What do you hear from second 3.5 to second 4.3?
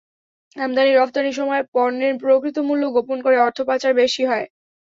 পাচার বেশি